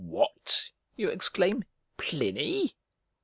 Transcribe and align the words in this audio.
"What!" 0.03 0.71
you 0.95 1.09
exclaim, 1.09 1.63
"Pliny!" 1.97 2.73